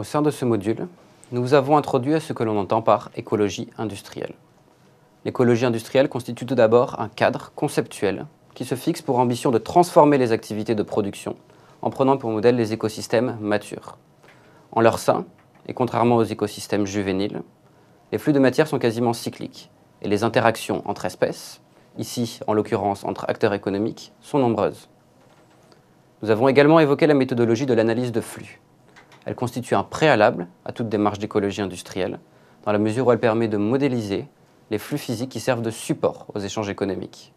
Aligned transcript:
Au 0.00 0.02
sein 0.02 0.22
de 0.22 0.30
ce 0.30 0.46
module, 0.46 0.88
nous 1.30 1.42
vous 1.42 1.52
avons 1.52 1.76
introduit 1.76 2.14
à 2.14 2.20
ce 2.20 2.32
que 2.32 2.42
l'on 2.42 2.58
entend 2.58 2.80
par 2.80 3.10
écologie 3.16 3.68
industrielle. 3.76 4.32
L'écologie 5.26 5.66
industrielle 5.66 6.08
constitue 6.08 6.46
tout 6.46 6.54
d'abord 6.54 6.98
un 6.98 7.10
cadre 7.10 7.52
conceptuel 7.54 8.24
qui 8.54 8.64
se 8.64 8.76
fixe 8.76 9.02
pour 9.02 9.18
ambition 9.18 9.50
de 9.50 9.58
transformer 9.58 10.16
les 10.16 10.32
activités 10.32 10.74
de 10.74 10.82
production 10.82 11.36
en 11.82 11.90
prenant 11.90 12.16
pour 12.16 12.30
modèle 12.30 12.56
les 12.56 12.72
écosystèmes 12.72 13.36
matures. 13.42 13.98
En 14.72 14.80
leur 14.80 14.98
sein, 14.98 15.26
et 15.68 15.74
contrairement 15.74 16.16
aux 16.16 16.24
écosystèmes 16.24 16.86
juvéniles, 16.86 17.42
les 18.10 18.16
flux 18.16 18.32
de 18.32 18.38
matière 18.38 18.68
sont 18.68 18.78
quasiment 18.78 19.12
cycliques 19.12 19.70
et 20.00 20.08
les 20.08 20.24
interactions 20.24 20.82
entre 20.88 21.04
espèces, 21.04 21.60
ici 21.98 22.40
en 22.46 22.54
l'occurrence 22.54 23.04
entre 23.04 23.26
acteurs 23.28 23.52
économiques, 23.52 24.14
sont 24.22 24.38
nombreuses. 24.38 24.88
Nous 26.22 26.30
avons 26.30 26.48
également 26.48 26.80
évoqué 26.80 27.06
la 27.06 27.12
méthodologie 27.12 27.66
de 27.66 27.74
l'analyse 27.74 28.12
de 28.12 28.22
flux. 28.22 28.62
Elle 29.26 29.34
constitue 29.34 29.74
un 29.74 29.82
préalable 29.82 30.48
à 30.64 30.72
toute 30.72 30.88
démarche 30.88 31.18
d'écologie 31.18 31.60
industrielle, 31.60 32.18
dans 32.64 32.72
la 32.72 32.78
mesure 32.78 33.06
où 33.06 33.12
elle 33.12 33.20
permet 33.20 33.48
de 33.48 33.56
modéliser 33.56 34.26
les 34.70 34.78
flux 34.78 34.98
physiques 34.98 35.30
qui 35.30 35.40
servent 35.40 35.62
de 35.62 35.70
support 35.70 36.26
aux 36.34 36.38
échanges 36.38 36.68
économiques. 36.68 37.32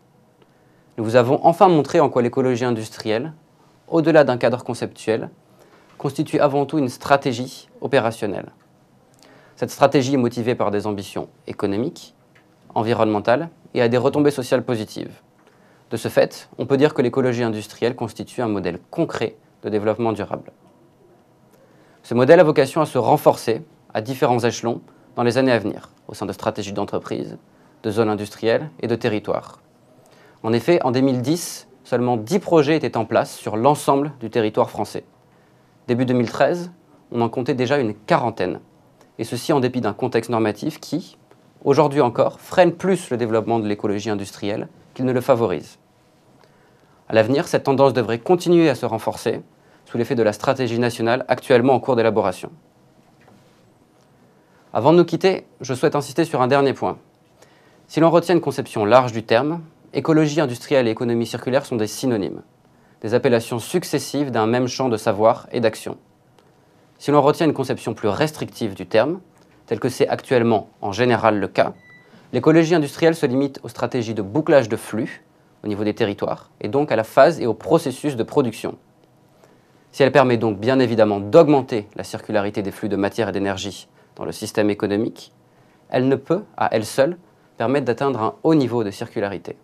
Nous 0.97 1.03
vous 1.03 1.15
avons 1.15 1.39
enfin 1.43 1.67
montré 1.67 1.99
en 1.99 2.09
quoi 2.09 2.21
l'écologie 2.21 2.65
industrielle, 2.65 3.33
au-delà 3.87 4.23
d'un 4.23 4.37
cadre 4.37 4.63
conceptuel, 4.63 5.29
constitue 5.97 6.39
avant 6.39 6.65
tout 6.65 6.77
une 6.77 6.89
stratégie 6.89 7.69
opérationnelle. 7.81 8.51
Cette 9.55 9.71
stratégie 9.71 10.13
est 10.13 10.17
motivée 10.17 10.55
par 10.55 10.71
des 10.71 10.87
ambitions 10.87 11.29
économiques, 11.47 12.15
environnementales 12.75 13.49
et 13.73 13.81
a 13.81 13.87
des 13.87 13.97
retombées 13.97 14.31
sociales 14.31 14.63
positives. 14.63 15.21
De 15.91 15.97
ce 15.97 16.07
fait, 16.07 16.49
on 16.57 16.65
peut 16.65 16.77
dire 16.77 16.93
que 16.93 17.01
l'écologie 17.01 17.43
industrielle 17.43 17.95
constitue 17.95 18.41
un 18.41 18.47
modèle 18.47 18.79
concret 18.89 19.35
de 19.63 19.69
développement 19.69 20.11
durable. 20.11 20.51
Ce 22.03 22.13
modèle 22.13 22.41
a 22.41 22.43
vocation 22.43 22.81
à 22.81 22.85
se 22.85 22.97
renforcer 22.97 23.63
à 23.93 24.01
différents 24.01 24.39
échelons 24.39 24.81
dans 25.15 25.23
les 25.23 25.37
années 25.37 25.53
à 25.53 25.59
venir, 25.59 25.89
au 26.09 26.13
sein 26.13 26.25
de 26.25 26.33
stratégies 26.33 26.73
d'entreprise, 26.73 27.37
de 27.81 27.91
zones 27.91 28.09
industrielles 28.09 28.69
et 28.81 28.87
de 28.87 28.95
territoires. 28.95 29.61
En 30.43 30.51
effet, 30.51 30.83
en 30.83 30.91
2010, 30.91 31.69
seulement 31.85 32.17
10 32.17 32.39
projets 32.39 32.75
étaient 32.75 32.97
en 32.97 33.05
place 33.05 33.33
sur 33.33 33.55
l'ensemble 33.55 34.11
du 34.19 34.29
territoire 34.29 34.69
français. 34.69 35.05
Début 35.87 36.05
2013, 36.05 36.71
on 37.13 37.21
en 37.21 37.29
comptait 37.29 37.53
déjà 37.53 37.77
une 37.77 37.93
quarantaine, 37.93 38.59
et 39.17 39.23
ceci 39.23 39.53
en 39.53 39.61
dépit 39.61 39.79
d'un 39.79 39.93
contexte 39.93 40.29
normatif 40.29 40.81
qui, 40.81 41.17
aujourd'hui 41.63 42.01
encore, 42.01 42.41
freine 42.41 42.73
plus 42.73 43.11
le 43.11 43.17
développement 43.17 43.59
de 43.59 43.67
l'écologie 43.69 44.09
industrielle 44.09 44.67
qu'il 44.93 45.05
ne 45.05 45.13
le 45.13 45.21
favorise. 45.21 45.79
À 47.07 47.13
l'avenir, 47.13 47.47
cette 47.47 47.63
tendance 47.63 47.93
devrait 47.93 48.19
continuer 48.19 48.69
à 48.69 48.75
se 48.75 48.85
renforcer 48.85 49.41
sous 49.93 49.99
l'effet 49.99 50.15
de 50.15 50.23
la 50.23 50.33
stratégie 50.33 50.79
nationale 50.79 51.23
actuellement 51.27 51.75
en 51.75 51.79
cours 51.79 51.95
d'élaboration. 51.95 52.49
Avant 54.73 54.91
de 54.91 54.97
nous 54.97 55.05
quitter, 55.05 55.45
je 55.61 55.75
souhaite 55.75 55.95
insister 55.95 56.25
sur 56.25 56.41
un 56.41 56.47
dernier 56.47 56.73
point. 56.73 56.97
Si 57.87 57.99
l'on 57.99 58.09
retient 58.09 58.33
une 58.33 58.41
conception 58.41 58.85
large 58.85 59.11
du 59.11 59.21
terme, 59.21 59.61
écologie 59.93 60.41
industrielle 60.41 60.87
et 60.87 60.89
économie 60.89 61.27
circulaire 61.27 61.63
sont 61.63 61.75
des 61.75 61.85
synonymes, 61.85 62.41
des 63.01 63.13
appellations 63.13 63.59
successives 63.59 64.31
d'un 64.31 64.47
même 64.47 64.67
champ 64.67 64.89
de 64.89 64.97
savoir 64.97 65.47
et 65.51 65.59
d'action. 65.59 65.99
Si 66.97 67.11
l'on 67.11 67.21
retient 67.21 67.45
une 67.45 67.53
conception 67.53 67.93
plus 67.93 68.09
restrictive 68.09 68.73
du 68.73 68.87
terme, 68.87 69.19
tel 69.67 69.79
que 69.79 69.89
c'est 69.89 70.07
actuellement 70.07 70.69
en 70.81 70.91
général 70.91 71.39
le 71.39 71.47
cas, 71.47 71.73
l'écologie 72.31 72.73
industrielle 72.73 73.13
se 73.15 73.27
limite 73.27 73.59
aux 73.61 73.69
stratégies 73.69 74.15
de 74.15 74.23
bouclage 74.23 74.69
de 74.69 74.75
flux 74.75 75.23
au 75.63 75.67
niveau 75.67 75.83
des 75.83 75.93
territoires 75.93 76.49
et 76.61 76.67
donc 76.67 76.91
à 76.91 76.95
la 76.95 77.03
phase 77.03 77.39
et 77.39 77.45
au 77.45 77.53
processus 77.53 78.15
de 78.15 78.23
production. 78.23 78.75
Si 79.93 80.01
elle 80.01 80.11
permet 80.11 80.37
donc 80.37 80.59
bien 80.59 80.79
évidemment 80.79 81.19
d'augmenter 81.19 81.87
la 81.95 82.03
circularité 82.03 82.63
des 82.63 82.71
flux 82.71 82.89
de 82.89 82.95
matière 82.95 83.29
et 83.29 83.31
d'énergie 83.31 83.87
dans 84.15 84.25
le 84.25 84.31
système 84.31 84.71
économique, 84.71 85.31
elle 85.89 86.07
ne 86.07 86.15
peut, 86.15 86.41
à 86.57 86.69
elle 86.71 86.83
seule, 86.83 87.15
permettre 87.57 87.85
d'atteindre 87.85 88.19
un 88.19 88.33
haut 88.41 88.55
niveau 88.55 88.83
de 88.83 88.89
circularité. 88.89 89.55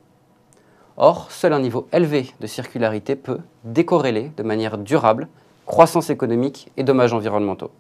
Or, 0.98 1.32
seul 1.32 1.52
un 1.52 1.60
niveau 1.60 1.88
élevé 1.92 2.30
de 2.42 2.46
circularité 2.46 3.16
peut 3.16 3.40
décorréler 3.64 4.32
de 4.38 4.44
manière 4.44 4.78
durable 4.78 5.28
croissance 5.66 6.12
économique 6.12 6.72
et 6.78 6.84
dommages 6.84 7.14
environnementaux. 7.14 7.72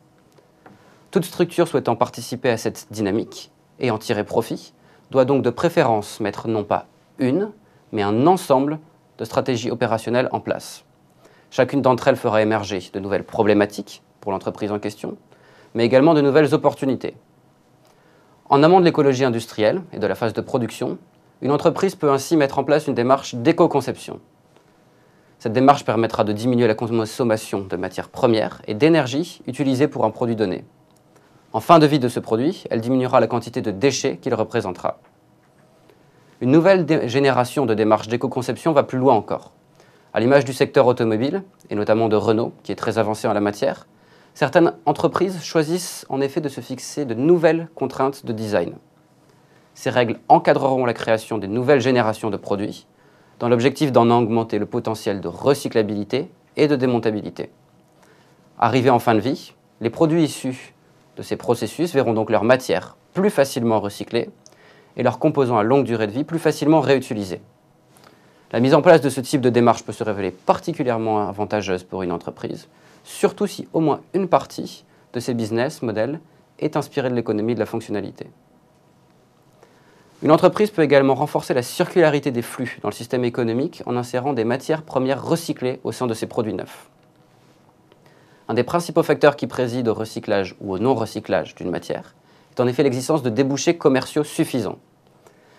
Toute 1.12 1.26
structure 1.26 1.68
souhaitant 1.68 1.96
participer 1.96 2.50
à 2.50 2.58
cette 2.58 2.88
dynamique 2.90 3.52
et 3.80 3.92
en 3.92 4.00
tirer 4.00 4.24
profit 4.24 4.74
doit 5.12 5.26
donc 5.26 5.44
de 5.44 5.52
préférence 5.52 6.20
mettre 6.20 6.48
non 6.48 6.64
pas 6.64 6.88
une, 7.20 7.52
mais 7.92 8.02
un 8.02 8.26
ensemble 8.26 8.80
de 9.20 9.26
stratégies 9.26 9.70
opérationnelles 9.70 10.30
en 10.32 10.40
place. 10.40 10.84
Chacune 11.52 11.82
d'entre 11.82 12.08
elles 12.08 12.16
fera 12.16 12.42
émerger 12.42 12.82
de 12.94 13.00
nouvelles 13.00 13.24
problématiques 13.24 14.04
pour 14.22 14.32
l'entreprise 14.32 14.72
en 14.72 14.80
question, 14.80 15.18
mais 15.74 15.86
également 15.86 16.14
de 16.14 16.22
nouvelles 16.22 16.54
opportunités. 16.54 17.16
En 18.50 18.64
amont 18.64 18.80
de 18.80 18.86
l'écologie 18.86 19.26
industrielle 19.26 19.82
et 19.94 20.00
de 20.00 20.08
la 20.08 20.16
phase 20.16 20.34
de 20.34 20.42
production, 20.42 20.98
une 21.42 21.52
entreprise 21.52 21.96
peut 21.96 22.12
ainsi 22.12 22.36
mettre 22.36 22.59
en 22.59 22.64
place 22.64 22.88
une 22.88 22.94
démarche 22.94 23.36
d'éco-conception. 23.36 24.20
Cette 25.40 25.54
démarche 25.54 25.86
permettra 25.86 26.24
de 26.24 26.34
diminuer 26.34 26.68
la 26.68 26.76
consommation 26.76 27.62
de 27.62 27.76
matières 27.78 28.09
premières 28.09 28.62
et 28.68 28.74
d'énergie 28.74 29.42
utilisée 29.48 29.88
pour 29.88 30.04
un 30.04 30.09
produit 30.09 30.36
donné. 30.36 30.66
En 31.54 31.62
fin 31.62 31.80
de 31.80 31.88
vie 31.88 32.00
de 32.00 32.09
ce 32.09 32.20
produit, 32.20 32.66
elle 32.70 32.82
diminuera 32.82 33.20
la 33.20 33.28
quantité 33.28 33.62
de 33.62 33.72
déchets 33.72 34.18
qu'il 34.18 34.34
représentera. 34.34 35.00
Une 36.42 36.52
nouvelle 36.52 37.09
génération 37.09 37.66
de 37.66 37.74
démarches 37.74 38.08
d'éco-conception 38.08 38.74
va 38.74 38.84
plus 38.84 38.98
loin 38.98 39.16
encore. 39.16 39.54
À 40.14 40.20
l'image 40.20 40.46
du 40.46 40.53
secteur 40.53 40.88
automobile, 40.88 41.44
et 41.70 41.75
notamment 41.75 42.09
de 42.09 42.16
Renault, 42.16 42.53
qui 42.64 42.72
est 42.72 42.75
très 42.75 42.97
avancé 42.97 43.28
en 43.28 43.34
la 43.34 43.42
matière, 43.42 43.88
Certaines 44.40 44.74
entreprises 44.86 45.44
choisissent 45.44 46.06
en 46.08 46.22
effet 46.22 46.40
de 46.40 46.47
se 46.47 46.62
fixer 46.62 47.03
de 47.03 47.14
nouvelles 47.14 47.68
contraintes 47.75 48.25
de 48.25 48.31
design. 48.31 48.75
Ces 49.74 49.90
règles 49.90 50.20
encadreront 50.30 50.86
la 50.86 50.94
création 50.94 51.38
des 51.38 51.50
nouvelles 51.50 51.81
générations 51.81 52.30
de 52.30 52.38
produits, 52.38 52.88
dans 53.40 53.50
l'objectif 53.50 53.92
d'en 53.92 54.09
augmenter 54.09 54.58
le 54.58 54.66
potentiel 54.66 55.20
de 55.20 55.28
recyclabilité 55.28 56.31
et 56.56 56.70
de 56.70 56.78
démontabilité. 56.78 57.52
Arrivés 58.58 58.90
en 58.90 59.00
fin 59.00 59.14
de 59.14 59.20
vie, 59.20 59.56
les 59.81 59.90
produits 59.90 60.24
issus 60.24 60.74
de 61.18 61.22
ces 61.22 61.36
processus 61.36 61.94
verront 61.94 62.14
donc 62.14 62.30
leur 62.30 62.46
matière 62.46 62.96
plus 63.14 63.30
facilement 63.30 63.81
recyclée 63.81 64.30
et 64.96 65.03
leurs 65.03 65.20
composants 65.20 65.58
à 65.58 65.64
longue 65.64 65.86
durée 65.86 66.08
de 66.08 66.14
vie 66.14 66.24
plus 66.24 66.40
facilement 66.40 66.80
réutilisés. 66.80 67.41
La 68.52 68.60
mise 68.60 68.74
en 68.74 68.82
place 68.82 69.02
de 69.02 69.10
ce 69.10 69.22
type 69.22 69.42
de 69.42 69.50
démarche 69.50 69.84
peut 69.84 69.92
se 69.92 70.04
révéler 70.04 70.32
particulièrement 70.32 71.28
avantageuse 71.28 71.84
pour 71.84 72.02
une 72.02 72.12
entreprise, 72.12 72.68
surtout 73.04 73.46
si 73.46 73.68
au 73.74 73.80
moins 73.80 74.02
une 74.16 74.28
partie 74.28 74.86
de 75.14 75.20
ces 75.20 75.36
business 75.36 75.84
models 75.84 76.20
est 76.58 76.76
inspirée 76.76 77.12
de 77.12 77.16
l'économie 77.16 77.54
de 77.54 77.59
la 77.59 77.68
fonctionnalité. 77.68 78.28
Une 80.24 80.32
entreprise 80.32 80.72
peut 80.72 80.82
également 80.82 81.14
renforcer 81.14 81.54
la 81.54 81.62
circularité 81.62 82.32
des 82.32 82.42
flux 82.42 82.80
dans 82.82 82.90
le 82.90 82.94
système 82.94 83.24
économique 83.24 83.84
en 83.86 83.96
insérant 83.96 84.34
des 84.34 84.44
matières 84.44 84.82
premières 84.82 85.24
recyclées 85.24 85.80
au 85.84 85.92
sein 85.92 86.08
de 86.08 86.14
ses 86.16 86.26
produits 86.26 86.54
neufs. 86.54 86.90
Un 88.50 88.56
des 88.56 88.64
principaux 88.64 89.04
facteurs 89.04 89.36
qui 89.36 89.46
président 89.46 89.92
au 89.92 89.94
recyclage 89.94 90.56
ou 90.59 90.74
au 90.74 90.80
non-recyclage 90.80 91.54
d'une 91.54 91.70
matière 91.70 92.16
est 92.52 92.59
en 92.59 92.68
effet 92.68 92.82
l'existence 92.82 93.22
de 93.22 93.30
débouchés 93.30 93.78
commerciaux 93.78 94.24
suffisants. 94.24 94.80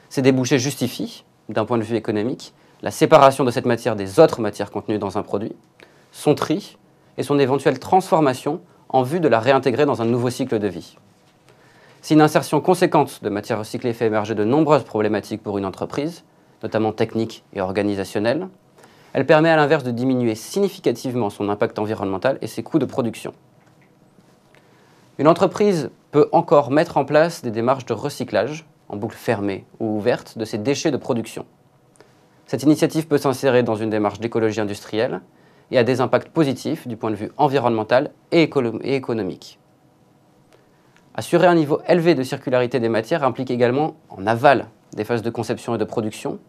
Ces 0.09 0.23
débouchés 0.23 0.59
justifient, 0.59 1.25
d'un 1.49 1.65
point 1.65 1.79
de 1.79 1.85
vue 1.85 1.97
économique, 1.97 2.53
la 2.83 2.91
séparation 2.91 3.45
de 3.45 3.51
cette 3.51 3.67
matière 3.67 3.97
des 3.97 4.21
autres 4.21 4.41
matières 4.41 4.71
contenues 4.71 4.99
dans 4.99 5.19
un 5.19 5.23
produit, 5.23 5.55
son 6.13 6.35
tri 6.35 6.79
et 7.19 7.23
son 7.23 7.39
éventuelle 7.39 7.79
transformation 7.79 8.61
en 8.89 9.03
vue 9.03 9.21
de 9.21 9.29
la 9.29 9.41
réintégrer 9.41 9.87
dans 9.87 10.03
un 10.03 10.07
nouveau 10.07 10.31
cycle 10.31 10.59
de 10.59 10.69
vie. 10.69 10.97
Si 12.03 12.15
une 12.15 12.23
insertion 12.23 12.61
conséquente 12.61 13.23
de 13.23 13.29
matières 13.29 13.59
recyclées 13.59 13.93
fait 13.93 14.07
émerger 14.07 14.35
de 14.35 14.45
nombreuses 14.45 14.85
problématiques 14.85 15.43
pour 15.43 15.59
une 15.59 15.67
entreprise, 15.67 16.25
notamment 16.63 16.93
techniques 16.93 17.45
et 17.53 17.61
organisationnelles, 17.61 18.49
elle 19.13 19.27
permet 19.27 19.51
à 19.51 19.57
l'inverse 19.57 19.85
de 19.85 19.91
diminuer 19.91 20.35
significativement 20.35 21.31
son 21.31 21.49
impact 21.49 21.79
environnemental 21.79 22.39
et 22.41 22.47
ses 22.47 22.63
coûts 22.63 22.79
de 22.79 22.87
production. 22.87 23.35
Une 25.19 25.29
entreprise 25.29 25.91
peut 26.11 26.29
encore 26.33 26.71
mettre 26.71 26.97
en 26.97 27.05
place 27.05 27.43
des 27.43 27.51
démarches 27.51 27.85
de 27.85 27.93
recyclage, 27.93 28.67
en 28.89 28.97
boucle 28.97 29.17
fermée 29.17 29.67
ou 29.79 29.99
ouverte, 29.99 30.39
de 30.39 30.45
ses 30.45 30.59
déchets 30.59 30.91
de 30.91 30.97
production. 30.97 31.45
Cette 32.51 32.65
initiative 32.65 33.07
peut 33.07 33.17
s'insérer 33.17 33.63
dans 33.63 33.77
une 33.77 33.91
démarche 33.91 34.19
d'écologie 34.19 34.61
industrielle 34.61 35.21
et 35.71 35.79
a 35.79 35.85
des 35.85 36.01
impacts 36.01 36.31
positifs 36.31 36.89
du 36.89 36.97
point 36.97 37.13
de 37.13 37.15
vue 37.15 37.31
environnemental 37.37 38.11
et, 38.33 38.51
économique. 38.83 39.61
Assurer 41.15 41.47
un 41.47 41.55
niveau 41.55 41.81
élevé 41.87 42.17
de 42.17 42.25
circularité 42.25 42.81
des 42.81 42.89
matières 42.89 43.23
implique 43.23 43.53
également, 43.53 43.95
en 44.09 44.27
aval 44.27 44.67
des 44.97 45.05
phases 45.05 45.23
de 45.23 45.31
conception 45.31 45.77
et 45.77 45.79
de 45.79 45.85
production, 45.85 46.41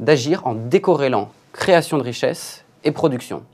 d'agir 0.00 0.46
en 0.46 0.52
décorrélant 0.52 1.30
création 1.54 1.96
de 1.96 2.02
richesses 2.02 2.66
et 2.84 2.92
production. 2.92 3.44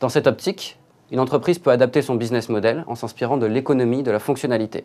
Dans 0.00 0.10
cette 0.10 0.26
optique, 0.26 0.78
une 1.10 1.20
entreprise 1.20 1.58
peut 1.58 1.70
adapter 1.70 2.02
son 2.02 2.16
business 2.16 2.50
model 2.50 2.84
en 2.88 2.94
s'inspirant 2.94 3.38
de 3.38 3.46
l'économie 3.46 4.02
de 4.02 4.10
la 4.10 4.18
fonctionnalité. 4.18 4.84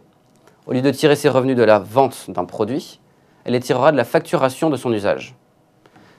Au 0.66 0.72
lieu 0.72 0.82
de 0.82 0.92
tirer 0.92 1.18
ses 1.18 1.28
revenus 1.28 1.58
de 1.58 1.64
la 1.64 1.80
vente 1.80 2.28
d'un 2.30 2.46
produit, 2.46 3.02
elle 3.44 3.52
les 3.52 3.60
tirera 3.60 3.92
de 3.92 3.98
la 3.98 4.06
facturation 4.06 4.70
de 4.70 4.78
son 4.78 4.94
usage. 4.94 5.36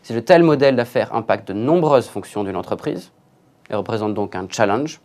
Si 0.04 0.12
de 0.12 0.20
tels 0.20 0.42
modèles 0.42 0.76
d'affaires 0.76 1.14
impactent 1.14 1.48
de 1.48 1.54
nombreuses 1.54 2.08
fonctions 2.08 2.44
d'une 2.44 2.56
entreprise 2.56 3.10
et 3.70 3.74
représentent 3.74 4.12
donc 4.12 4.36
un 4.36 4.46
challenge, 4.50 5.00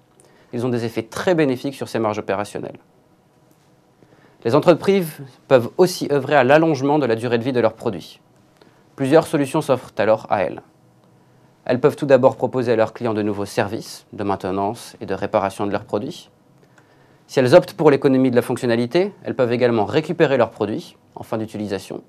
ils 0.52 0.66
ont 0.66 0.70
des 0.70 0.84
effets 0.84 1.04
très 1.04 1.36
bénéfiques 1.36 1.76
sur 1.76 1.88
ces 1.88 2.00
marges 2.00 2.20
opérationnelles. 2.20 2.80
Les 4.44 4.56
entreprises 4.56 5.22
peuvent 5.48 5.70
aussi 5.78 6.10
œuvrer 6.12 6.36
à 6.36 6.44
l'allongement 6.44 7.00
de 7.00 7.06
la 7.06 7.16
durée 7.16 7.38
de 7.38 7.46
vie 7.46 7.54
de 7.54 7.62
leurs 7.62 7.76
produits. 7.76 8.20
Plusieurs 8.98 9.26
solutions 9.26 9.62
s'offrent 9.62 9.94
alors 9.98 10.28
à 10.30 10.44
elles. 10.44 10.62
Elles 11.64 11.80
peuvent 11.80 11.96
tout 11.96 12.06
d'abord 12.06 12.36
proposer 12.36 12.74
à 12.74 12.76
leurs 12.76 12.92
clients 12.92 13.14
de 13.14 13.22
nouveaux 13.22 13.46
services 13.46 14.06
de 14.12 14.26
maintenance 14.26 14.98
et 15.00 15.06
de 15.06 15.14
réparation 15.14 15.66
de 15.66 15.72
leurs 15.72 15.86
produits. 15.86 16.30
Si 17.26 17.40
elles 17.40 17.56
optent 17.56 17.74
pour 17.74 17.90
l'économie 17.90 18.32
de 18.32 18.36
la 18.36 18.42
fonctionnalité, 18.42 19.14
elles 19.24 19.36
peuvent 19.36 19.54
également 19.54 19.86
récupérer 19.86 20.36
leurs 20.36 20.52
produits 20.52 20.98
en 21.16 21.24
fin 21.24 21.38
d'utilisation. 21.38 22.04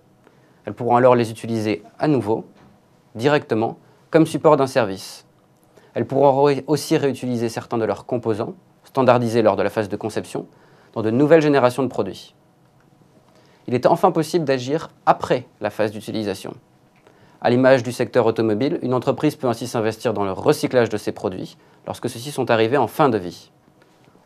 Elles 0.65 0.75
pourront 0.75 0.97
alors 0.97 1.15
les 1.15 1.31
utiliser 1.31 1.85
à 2.01 2.09
nouveau, 2.09 2.47
directement, 3.15 3.79
comme 4.11 4.27
support 4.27 4.57
d'un 4.57 4.67
service. 4.67 5.27
Elles 5.95 6.07
pourront 6.07 6.53
aussi 6.67 6.97
réutiliser 6.97 7.49
certains 7.49 7.79
de 7.79 7.85
leurs 7.85 8.07
composants, 8.07 8.55
standardisés 8.85 9.43
lors 9.43 9.57
de 9.57 9.63
la 9.63 9.71
phase 9.71 9.89
de 9.89 9.97
conception, 9.97 10.47
dans 10.93 11.03
de 11.03 11.11
nouvelles 11.11 11.43
générations 11.43 11.83
de 11.83 11.89
produits. 11.89 12.35
Il 13.67 13.75
est 13.75 13.87
enfin 13.87 14.11
possible 14.11 14.45
d'agir 14.45 14.91
après 15.07 15.47
la 15.61 15.71
phase 15.71 15.93
d'utilisation. 15.93 16.55
À 17.41 17.51
l'image 17.51 17.83
du 17.83 17.93
secteur 17.93 18.27
automobile, 18.27 18.79
une 18.83 18.95
entreprise 18.95 19.37
peut 19.37 19.47
ainsi 19.47 19.67
s'investir 19.67 20.13
dans 20.13 20.25
le 20.25 20.33
recyclage 20.33 20.89
de 20.89 20.97
ses 20.97 21.13
produits 21.13 21.57
lorsque 21.87 22.09
ceux-ci 22.09 22.31
sont 22.31 22.51
arrivés 22.51 22.77
en 22.77 22.87
fin 22.87 23.09
de 23.09 23.19
vie. 23.19 23.51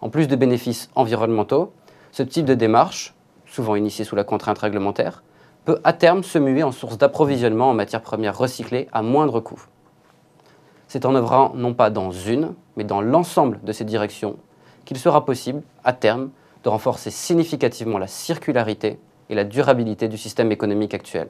En 0.01 0.09
plus 0.09 0.29
de 0.29 0.37
bénéfices 0.37 0.91
environnementaux, 0.95 1.73
ce 2.11 2.23
type 2.23 2.47
de 2.47 2.55
démarche, 2.55 3.15
souvent 3.47 3.77
initiée 3.77 4.05
sous 4.05 4.17
la 4.17 4.25
contrainte 4.25 4.59
réglementaire, 4.59 5.23
peut 5.65 5.81
à 5.85 5.93
terme 5.93 6.23
se 6.23 6.39
muer 6.39 6.63
en 6.63 6.73
source 6.73 6.99
d'approvisionnement 6.99 7.71
en 7.71 7.75
matières 7.75 8.03
premières 8.03 8.37
recyclées 8.37 8.89
à 8.93 9.03
moindre 9.03 9.41
coût. 9.41 9.63
C'est 10.89 11.07
en 11.07 11.15
œuvrant 11.15 11.53
non 11.55 11.75
pas 11.75 11.91
dans 11.91 12.11
une, 12.11 12.55
mais 12.77 12.85
dans 12.85 13.01
l'ensemble 13.01 13.61
de 13.63 13.73
ces 13.73 13.85
directions 13.85 14.37
qu'il 14.85 14.99
sera 14.99 15.25
possible, 15.25 15.63
à 15.83 15.93
terme, 15.93 16.31
de 16.63 16.69
renforcer 16.69 17.11
significativement 17.11 17.99
la 17.99 18.07
circularité 18.07 18.99
et 19.31 19.35
la 19.35 19.45
durabilité 19.45 20.09
du 20.09 20.19
système 20.19 20.53
économique 20.53 20.95
actuel. 20.95 21.29